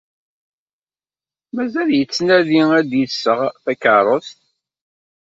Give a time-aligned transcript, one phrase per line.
[1.55, 4.39] Mazal yettnadi ad d-iseɣ takeṛṛust?